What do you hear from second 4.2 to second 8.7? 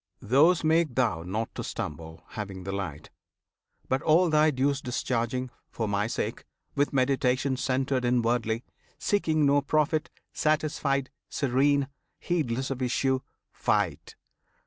thy dues discharging, for My sake, With meditation centred inwardly,